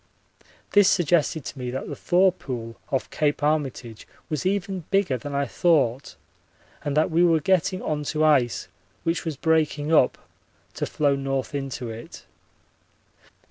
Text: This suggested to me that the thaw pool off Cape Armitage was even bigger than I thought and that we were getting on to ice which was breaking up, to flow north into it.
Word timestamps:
This 0.71 0.89
suggested 0.89 1.45
to 1.45 1.59
me 1.59 1.69
that 1.69 1.87
the 1.87 1.95
thaw 1.95 2.31
pool 2.31 2.75
off 2.91 3.07
Cape 3.11 3.43
Armitage 3.43 4.07
was 4.31 4.47
even 4.47 4.85
bigger 4.89 5.15
than 5.15 5.35
I 5.35 5.45
thought 5.45 6.15
and 6.83 6.97
that 6.97 7.11
we 7.11 7.23
were 7.23 7.39
getting 7.39 7.83
on 7.83 8.03
to 8.05 8.23
ice 8.23 8.67
which 9.03 9.25
was 9.25 9.37
breaking 9.37 9.93
up, 9.93 10.17
to 10.73 10.87
flow 10.87 11.15
north 11.15 11.53
into 11.53 11.91
it. 11.91 12.25